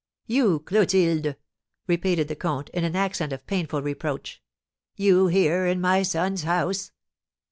[0.25, 1.35] "You, Clotilde!"
[1.85, 4.41] repeated the comte, in an accent of painful reproach;
[4.95, 6.91] "you here, in my son's house!"